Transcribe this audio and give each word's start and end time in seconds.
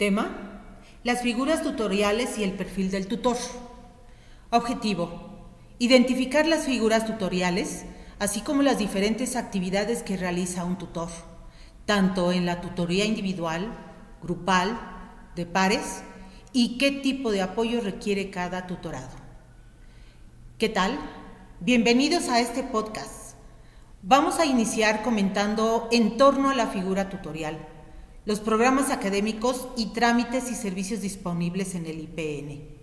Tema, 0.00 0.30
las 1.04 1.20
figuras 1.20 1.62
tutoriales 1.62 2.38
y 2.38 2.42
el 2.42 2.52
perfil 2.52 2.90
del 2.90 3.06
tutor. 3.06 3.36
Objetivo, 4.48 5.10
identificar 5.78 6.46
las 6.46 6.64
figuras 6.64 7.04
tutoriales, 7.04 7.84
así 8.18 8.40
como 8.40 8.62
las 8.62 8.78
diferentes 8.78 9.36
actividades 9.36 10.02
que 10.02 10.16
realiza 10.16 10.64
un 10.64 10.78
tutor, 10.78 11.10
tanto 11.84 12.32
en 12.32 12.46
la 12.46 12.62
tutoría 12.62 13.04
individual, 13.04 13.76
grupal, 14.22 14.80
de 15.36 15.44
pares, 15.44 16.02
y 16.54 16.78
qué 16.78 16.92
tipo 16.92 17.30
de 17.30 17.42
apoyo 17.42 17.82
requiere 17.82 18.30
cada 18.30 18.66
tutorado. 18.66 19.18
¿Qué 20.56 20.70
tal? 20.70 20.98
Bienvenidos 21.60 22.30
a 22.30 22.40
este 22.40 22.62
podcast. 22.62 23.34
Vamos 24.00 24.38
a 24.38 24.46
iniciar 24.46 25.02
comentando 25.02 25.90
en 25.92 26.16
torno 26.16 26.48
a 26.48 26.54
la 26.54 26.68
figura 26.68 27.10
tutorial, 27.10 27.58
los 28.26 28.40
programas 28.40 28.90
académicos 28.90 29.68
y 29.76 29.86
trámites 29.86 30.50
y 30.50 30.54
servicios 30.54 31.00
disponibles 31.00 31.74
en 31.74 31.86
el 31.86 32.00
IPN. 32.00 32.80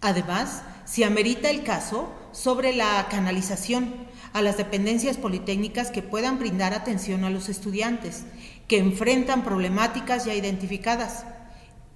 Además, 0.00 0.62
si 0.84 1.02
amerita 1.02 1.50
el 1.50 1.62
caso, 1.62 2.08
sobre 2.32 2.72
la 2.72 3.06
canalización 3.10 3.94
a 4.32 4.42
las 4.42 4.56
dependencias 4.56 5.16
politécnicas 5.16 5.90
que 5.90 6.02
puedan 6.02 6.38
brindar 6.38 6.74
atención 6.74 7.24
a 7.24 7.30
los 7.30 7.48
estudiantes 7.48 8.24
que 8.68 8.78
enfrentan 8.78 9.42
problemáticas 9.42 10.24
ya 10.24 10.34
identificadas. 10.34 11.24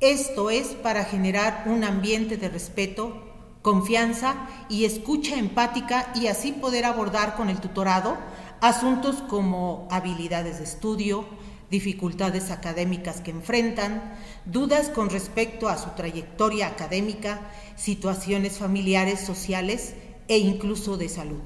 Esto 0.01 0.51
es 0.51 0.69
para 0.69 1.05
generar 1.05 1.65
un 1.67 1.85
ambiente 1.85 2.37
de 2.37 2.49
respeto, 2.49 3.23
confianza 3.63 4.35
y 4.69 4.85
escucha 4.85 5.37
empática 5.37 6.13
y 6.15 6.27
así 6.27 6.53
poder 6.53 6.85
abordar 6.85 7.37
con 7.37 7.49
el 7.49 7.61
tutorado 7.61 8.19
asuntos 8.61 9.17
como 9.29 9.87
habilidades 9.91 10.59
de 10.59 10.65
estudio, 10.65 11.27
dificultades 11.75 12.53
académicas 12.53 13.21
que 13.21 13.33
enfrentan, 13.33 14.15
dudas 14.45 14.91
con 14.91 15.11
respecto 15.11 15.69
a 15.69 15.77
su 15.77 15.91
trayectoria 15.91 16.69
académica, 16.69 17.41
situaciones 17.75 18.59
familiares, 18.59 19.19
sociales 19.19 19.95
e 20.29 20.39
incluso 20.39 20.97
de 20.97 21.09
salud. 21.09 21.43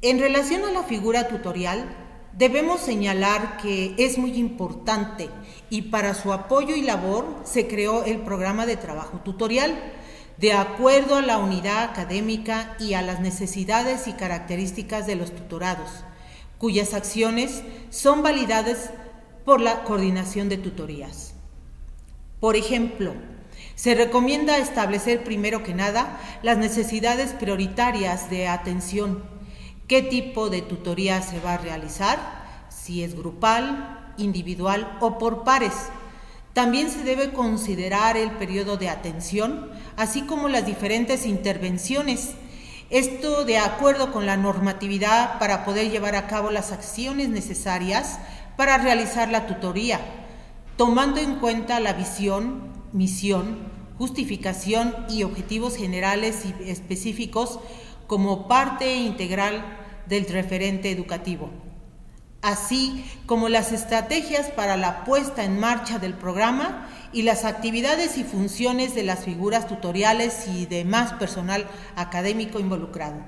En 0.00 0.20
relación 0.20 0.64
a 0.64 0.70
la 0.70 0.84
figura 0.84 1.26
tutorial, 1.26 1.80
debemos 2.38 2.80
señalar 2.80 3.56
que 3.56 3.96
es 3.98 4.16
muy 4.16 4.34
importante 4.34 5.28
y 5.68 5.82
para 5.82 6.14
su 6.14 6.32
apoyo 6.32 6.76
y 6.76 6.82
labor 6.82 7.40
se 7.42 7.66
creó 7.66 8.04
el 8.04 8.18
programa 8.18 8.64
de 8.64 8.76
trabajo 8.76 9.18
tutorial, 9.24 9.76
de 10.38 10.52
acuerdo 10.52 11.16
a 11.16 11.22
la 11.22 11.38
unidad 11.38 11.82
académica 11.82 12.76
y 12.78 12.94
a 12.94 13.02
las 13.02 13.18
necesidades 13.18 14.06
y 14.06 14.12
características 14.12 15.06
de 15.08 15.16
los 15.16 15.32
tutorados, 15.32 16.04
cuyas 16.62 16.94
acciones 16.94 17.64
son 17.90 18.22
validadas 18.22 18.90
por 19.44 19.60
la 19.60 19.82
coordinación 19.82 20.48
de 20.48 20.58
tutorías. 20.58 21.34
Por 22.38 22.54
ejemplo, 22.54 23.14
se 23.74 23.96
recomienda 23.96 24.58
establecer 24.58 25.24
primero 25.24 25.64
que 25.64 25.74
nada 25.74 26.20
las 26.44 26.58
necesidades 26.58 27.32
prioritarias 27.32 28.30
de 28.30 28.46
atención, 28.46 29.24
qué 29.88 30.02
tipo 30.02 30.50
de 30.50 30.62
tutoría 30.62 31.20
se 31.20 31.40
va 31.40 31.54
a 31.54 31.58
realizar, 31.58 32.68
si 32.68 33.02
es 33.02 33.16
grupal, 33.16 34.14
individual 34.16 34.98
o 35.00 35.18
por 35.18 35.42
pares. 35.42 35.74
También 36.52 36.92
se 36.92 37.02
debe 37.02 37.32
considerar 37.32 38.16
el 38.16 38.30
periodo 38.30 38.76
de 38.76 38.88
atención, 38.88 39.68
así 39.96 40.22
como 40.22 40.48
las 40.48 40.64
diferentes 40.64 41.26
intervenciones. 41.26 42.36
Esto 42.92 43.46
de 43.46 43.56
acuerdo 43.56 44.12
con 44.12 44.26
la 44.26 44.36
normatividad 44.36 45.38
para 45.38 45.64
poder 45.64 45.90
llevar 45.90 46.14
a 46.14 46.26
cabo 46.26 46.50
las 46.50 46.72
acciones 46.72 47.30
necesarias 47.30 48.18
para 48.58 48.76
realizar 48.76 49.30
la 49.30 49.46
tutoría, 49.46 49.98
tomando 50.76 51.18
en 51.18 51.36
cuenta 51.36 51.80
la 51.80 51.94
visión, 51.94 52.70
misión, 52.92 53.60
justificación 53.96 54.94
y 55.08 55.22
objetivos 55.22 55.74
generales 55.74 56.44
y 56.44 56.68
específicos 56.68 57.60
como 58.06 58.46
parte 58.46 58.94
integral 58.96 59.64
del 60.06 60.26
referente 60.26 60.90
educativo, 60.90 61.48
así 62.42 63.06
como 63.24 63.48
las 63.48 63.72
estrategias 63.72 64.50
para 64.50 64.76
la 64.76 65.04
puesta 65.04 65.44
en 65.44 65.58
marcha 65.58 65.98
del 65.98 66.12
programa 66.12 66.90
y 67.12 67.22
las 67.22 67.44
actividades 67.44 68.18
y 68.18 68.24
funciones 68.24 68.94
de 68.94 69.02
las 69.02 69.24
figuras 69.24 69.66
tutoriales 69.66 70.48
y 70.48 70.66
demás 70.66 71.12
personal 71.14 71.66
académico 71.96 72.58
involucrado. 72.58 73.22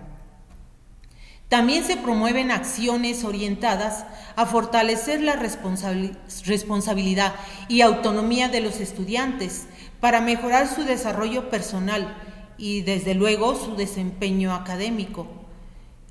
También 1.48 1.84
se 1.84 1.96
promueven 1.96 2.50
acciones 2.50 3.22
orientadas 3.22 4.06
a 4.34 4.46
fortalecer 4.46 5.20
la 5.20 5.36
responsabilidad 5.36 7.34
y 7.68 7.82
autonomía 7.82 8.48
de 8.48 8.60
los 8.60 8.80
estudiantes 8.80 9.66
para 10.00 10.20
mejorar 10.20 10.66
su 10.66 10.84
desarrollo 10.84 11.50
personal 11.50 12.16
y 12.56 12.80
desde 12.80 13.14
luego 13.14 13.54
su 13.54 13.76
desempeño 13.76 14.54
académico. 14.54 15.26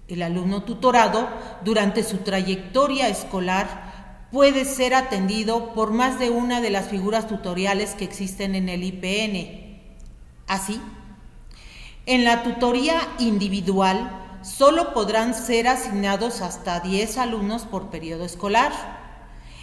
El 0.07 0.21
alumno 0.21 0.63
tutorado 0.63 1.27
durante 1.63 2.03
su 2.03 2.17
trayectoria 2.19 3.07
escolar 3.07 3.92
puede 4.33 4.65
ser 4.65 4.95
atendido 4.95 5.75
por 5.75 5.91
más 5.91 6.17
de 6.17 6.31
una 6.31 6.59
de 6.59 6.71
las 6.71 6.87
figuras 6.87 7.27
tutoriales 7.27 7.93
que 7.93 8.03
existen 8.03 8.55
en 8.55 8.67
el 8.67 8.83
IPN. 8.83 9.79
Así, 10.47 10.81
en 12.07 12.23
la 12.23 12.41
tutoría 12.41 12.99
individual 13.19 14.39
solo 14.41 14.95
podrán 14.95 15.35
ser 15.35 15.67
asignados 15.67 16.41
hasta 16.41 16.79
10 16.79 17.19
alumnos 17.19 17.65
por 17.65 17.91
periodo 17.91 18.25
escolar. 18.25 18.71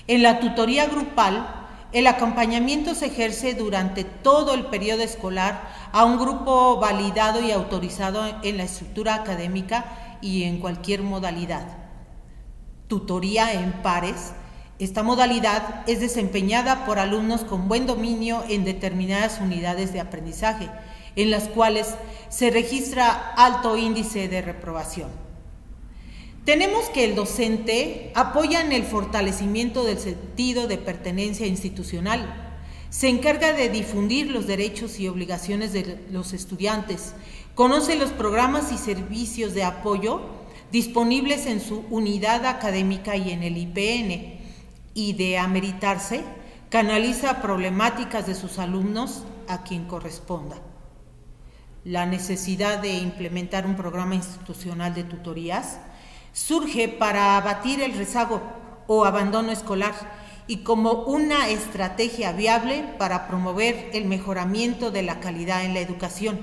En 0.07 0.23
la 0.23 0.39
tutoría 0.39 0.87
grupal 0.87 1.67
el 1.91 2.07
acompañamiento 2.07 2.95
se 2.95 3.07
ejerce 3.07 3.55
durante 3.55 4.05
todo 4.05 4.55
el 4.55 4.67
periodo 4.67 5.03
escolar 5.03 5.69
a 5.91 6.05
un 6.05 6.17
grupo 6.17 6.77
validado 6.77 7.45
y 7.45 7.51
autorizado 7.51 8.23
en 8.45 8.57
la 8.57 8.63
estructura 8.63 9.17
académica 9.17 10.19
y 10.21 10.45
en 10.45 10.61
cualquier 10.61 11.03
modalidad. 11.03 11.67
Tutoría 12.87 13.53
en 13.53 13.73
pares. 13.83 14.33
Esta 14.81 15.03
modalidad 15.03 15.83
es 15.87 16.01
desempeñada 16.01 16.87
por 16.87 16.99
alumnos 16.99 17.43
con 17.43 17.69
buen 17.69 17.87
dominio 17.87 18.43
en 18.49 18.65
determinadas 18.65 19.39
unidades 19.39 19.93
de 19.93 20.01
aprendizaje, 20.01 20.71
en 21.17 21.31
las 21.31 21.49
cuales 21.49 21.95
se 22.31 22.49
registra 22.49 23.35
alto 23.37 23.77
índice 23.77 24.27
de 24.29 24.41
reprobación. 24.41 25.11
Tenemos 26.47 26.89
que 26.89 27.05
el 27.05 27.15
docente 27.15 28.11
apoya 28.15 28.63
en 28.63 28.73
el 28.73 28.85
fortalecimiento 28.85 29.85
del 29.85 29.99
sentido 29.99 30.67
de 30.67 30.79
pertenencia 30.79 31.47
institucional. 31.47 32.57
Se 32.89 33.11
encarga 33.11 33.53
de 33.53 33.69
difundir 33.69 34.31
los 34.31 34.47
derechos 34.47 34.99
y 34.99 35.09
obligaciones 35.09 35.75
de 35.75 36.01
los 36.11 36.33
estudiantes. 36.33 37.13
Conoce 37.55 37.97
los 37.97 38.13
programas 38.13 38.73
y 38.73 38.79
servicios 38.79 39.53
de 39.53 39.63
apoyo 39.63 40.23
disponibles 40.73 41.45
en 41.45 41.61
su 41.61 41.85
unidad 41.91 42.47
académica 42.47 43.15
y 43.17 43.31
en 43.31 43.43
el 43.43 43.59
IPN. 43.59 44.40
Y 44.95 45.13
de 45.15 45.39
ameritarse, 45.39 46.25
canaliza 46.69 47.43
problemáticas 47.43 48.27
de 48.27 48.35
sus 48.35 48.59
alumnos 48.59 49.25
a 49.49 49.63
quien 49.63 49.87
corresponda. 49.87 50.57
La 51.85 52.07
necesidad 52.07 52.79
de 52.79 52.99
implementar 52.99 53.67
un 53.67 53.77
programa 53.77 54.15
institucional 54.15 54.95
de 54.95 55.05
tutorías 55.05 55.79
surge 56.33 56.89
para 56.89 57.37
abatir 57.37 57.81
el 57.81 57.95
rezago 57.95 58.43
o 58.87 59.05
abandono 59.05 59.51
escolar 59.51 59.95
y 60.47 60.59
como 60.59 60.93
una 61.05 61.49
estrategia 61.49 62.33
viable 62.33 62.85
para 62.99 63.29
promover 63.29 63.91
el 63.93 64.05
mejoramiento 64.05 64.91
de 64.91 65.03
la 65.03 65.21
calidad 65.21 65.65
en 65.65 65.75
la 65.75 65.81
educación. 65.81 66.41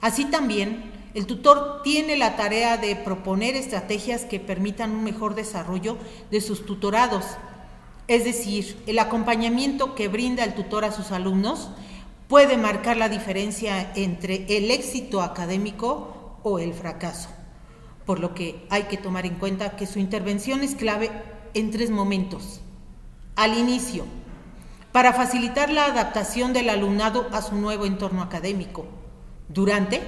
Así 0.00 0.24
también, 0.24 0.92
el 1.14 1.26
tutor 1.26 1.82
tiene 1.82 2.16
la 2.16 2.36
tarea 2.36 2.76
de 2.76 2.94
proponer 2.94 3.56
estrategias 3.56 4.24
que 4.24 4.38
permitan 4.38 4.92
un 4.92 5.02
mejor 5.02 5.34
desarrollo 5.34 5.96
de 6.30 6.40
sus 6.40 6.64
tutorados, 6.64 7.24
es 8.08 8.24
decir, 8.24 8.82
el 8.86 8.98
acompañamiento 8.98 9.94
que 9.94 10.08
brinda 10.08 10.44
el 10.44 10.54
tutor 10.54 10.84
a 10.84 10.92
sus 10.92 11.12
alumnos 11.12 11.70
puede 12.26 12.56
marcar 12.56 12.96
la 12.96 13.08
diferencia 13.08 13.92
entre 13.94 14.44
el 14.56 14.70
éxito 14.70 15.22
académico 15.22 16.40
o 16.42 16.58
el 16.58 16.74
fracaso 16.74 17.28
por 18.08 18.20
lo 18.20 18.34
que 18.34 18.66
hay 18.70 18.84
que 18.84 18.96
tomar 18.96 19.26
en 19.26 19.34
cuenta 19.34 19.76
que 19.76 19.86
su 19.86 19.98
intervención 19.98 20.62
es 20.62 20.74
clave 20.74 21.10
en 21.52 21.70
tres 21.70 21.90
momentos. 21.90 22.62
Al 23.36 23.58
inicio, 23.58 24.06
para 24.92 25.12
facilitar 25.12 25.68
la 25.68 25.84
adaptación 25.84 26.54
del 26.54 26.70
alumnado 26.70 27.28
a 27.32 27.42
su 27.42 27.56
nuevo 27.56 27.84
entorno 27.84 28.22
académico. 28.22 28.86
Durante, 29.50 30.00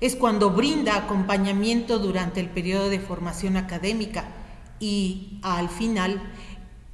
es 0.00 0.14
cuando 0.14 0.50
brinda 0.50 0.94
acompañamiento 0.94 1.98
durante 1.98 2.38
el 2.38 2.50
periodo 2.50 2.88
de 2.88 3.00
formación 3.00 3.56
académica 3.56 4.28
y 4.78 5.40
al 5.42 5.68
final, 5.70 6.22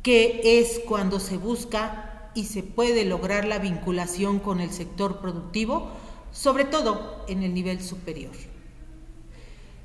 que 0.06 0.60
es 0.60 0.80
cuando 0.86 1.18
se 1.18 1.36
busca 1.36 2.30
y 2.32 2.44
se 2.44 2.62
puede 2.62 3.04
lograr 3.04 3.44
la 3.44 3.58
vinculación 3.58 4.38
con 4.38 4.60
el 4.60 4.70
sector 4.70 5.18
productivo, 5.20 5.90
sobre 6.30 6.64
todo 6.64 7.24
en 7.26 7.42
el 7.42 7.52
nivel 7.52 7.82
superior. 7.82 8.30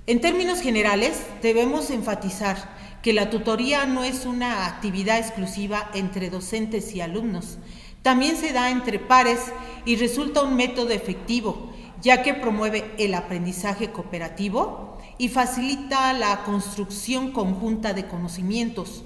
En 0.06 0.22
términos 0.22 0.62
generales, 0.62 1.20
debemos 1.42 1.90
enfatizar 1.90 3.00
que 3.02 3.14
la 3.14 3.32
tutoría 3.32 3.88
no 3.88 4.04
es 4.04 4.28
una 4.28 4.68
actividad 4.68 5.18
exclusiva 5.18 5.90
entre 5.96 6.30
docentes 6.30 6.94
y 6.94 7.02
alumnos, 7.02 7.58
también 8.04 8.38
se 8.38 8.54
da 8.54 8.70
entre 8.70 9.00
pares 9.00 9.40
y 9.86 9.96
resulta 9.96 10.44
un 10.44 10.56
método 10.56 10.92
efectivo, 10.92 11.74
ya 12.00 12.22
que 12.22 12.36
promueve 12.36 12.92
el 13.00 13.16
aprendizaje 13.16 13.92
cooperativo 13.92 15.00
y 15.18 15.30
facilita 15.30 16.14
la 16.14 16.44
construcción 16.44 17.32
conjunta 17.32 17.94
de 17.94 18.06
conocimientos. 18.08 19.04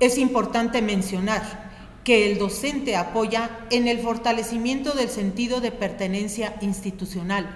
Es 0.00 0.16
importante 0.16 0.80
mencionar 0.80 1.68
que 2.04 2.30
el 2.30 2.38
docente 2.38 2.96
apoya 2.96 3.50
en 3.70 3.88
el 3.88 3.98
fortalecimiento 3.98 4.92
del 4.92 5.08
sentido 5.08 5.60
de 5.60 5.72
pertenencia 5.72 6.56
institucional, 6.60 7.46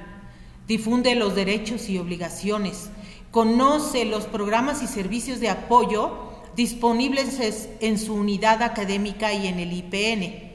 difunde 0.66 1.14
los 1.14 1.36
derechos 1.36 1.88
y 1.88 1.98
obligaciones, 1.98 2.90
conoce 3.30 4.04
los 4.04 4.24
programas 4.24 4.82
y 4.82 4.88
servicios 4.88 5.38
de 5.38 5.50
apoyo 5.50 6.32
disponibles 6.56 7.38
en 7.80 7.98
su 7.98 8.14
unidad 8.14 8.62
académica 8.62 9.32
y 9.32 9.46
en 9.46 9.60
el 9.60 9.72
IPN. 9.72 10.50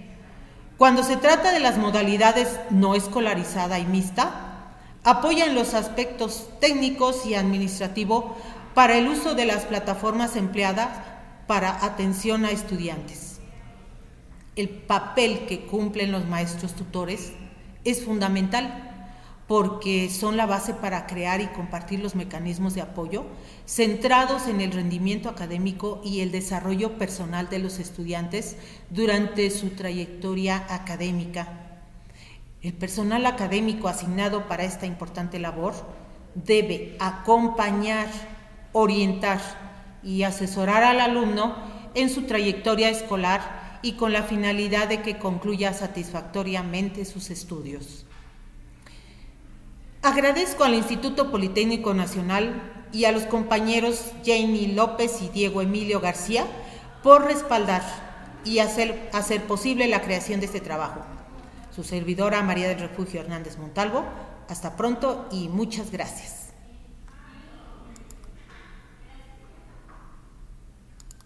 Cuando 0.77 1.03
se 1.03 1.17
trata 1.17 1.53
de 1.53 1.59
las 1.61 1.77
modalidades 1.77 2.59
no 2.69 2.95
escolarizada 2.95 3.79
y 3.79 3.85
mixta, 3.85 4.73
apoya 5.03 5.45
en 5.45 5.55
los 5.55 5.73
aspectos 5.73 6.49
técnicos 6.59 7.25
y 7.25 7.33
administrativos 7.33 8.25
para 8.75 8.97
el 8.97 9.07
uso 9.07 9.33
de 9.33 9.45
las 9.45 9.65
plataformas 9.65 10.35
empleadas 10.35 10.89
para 11.47 11.85
atención 11.85 12.45
a 12.45 12.51
estudiantes. 12.51 13.39
El 14.55 14.69
papel 14.69 15.45
que 15.47 15.65
cumplen 15.65 16.11
los 16.11 16.25
maestros 16.27 16.73
tutores 16.73 17.31
es 17.83 18.03
fundamental 18.03 18.83
porque 19.47 20.09
son 20.09 20.35
la 20.35 20.45
base 20.45 20.73
para 20.73 21.07
crear 21.07 21.39
y 21.39 21.47
compartir 21.47 22.01
los 22.01 22.15
mecanismos 22.15 22.73
de 22.75 22.81
apoyo 22.81 23.25
centrados 23.65 24.47
en 24.47 24.59
el 24.59 24.73
rendimiento 24.73 25.29
académico 25.29 26.01
y 26.03 26.19
el 26.19 26.31
desarrollo 26.31 26.97
personal 26.97 27.49
de 27.49 27.59
los 27.59 27.79
estudiantes 27.79 28.57
durante 28.89 29.49
su 29.49 29.69
trayectoria 29.69 30.65
académica. 30.69 31.47
El 32.61 32.73
personal 32.73 33.25
académico 33.25 33.87
asignado 33.87 34.47
para 34.47 34.65
esta 34.65 34.85
importante 34.85 35.39
labor 35.39 35.75
debe 36.35 36.97
acompañar, 36.99 38.07
orientar 38.73 39.66
y 40.03 40.23
asesorar 40.23 40.83
al 40.83 40.99
alumno 40.99 41.55
en 41.93 42.09
su 42.09 42.23
trayectoria 42.23 42.89
escolar 42.89 43.79
y 43.81 43.93
con 43.93 44.13
la 44.13 44.23
finalidad 44.23 44.87
de 44.87 45.01
que 45.01 45.17
concluya 45.17 45.73
satisfactoriamente 45.73 47.05
sus 47.05 47.29
estudios. 47.29 48.05
Agradezco 50.01 50.63
al 50.63 50.73
Instituto 50.73 51.31
Politécnico 51.31 51.93
Nacional 51.93 52.61
y 52.91 53.05
a 53.05 53.11
los 53.11 53.23
compañeros 53.23 54.11
Jamie 54.25 54.73
López 54.73 55.21
y 55.21 55.29
Diego 55.29 55.61
Emilio 55.61 55.99
García 55.99 56.45
por 57.03 57.25
respaldar 57.25 57.83
y 58.45 58.59
hacer, 58.59 59.09
hacer 59.13 59.43
posible 59.43 59.87
la 59.87 60.01
creación 60.01 60.39
de 60.39 60.45
este 60.45 60.61
trabajo. 60.61 61.01
Su 61.75 61.83
servidora 61.83 62.41
María 62.43 62.69
del 62.69 62.79
Refugio 62.79 63.21
Hernández 63.21 63.57
Montalvo, 63.57 64.05
hasta 64.49 64.75
pronto 64.75 65.27
y 65.31 65.49
muchas 65.49 65.91
gracias. 65.91 66.36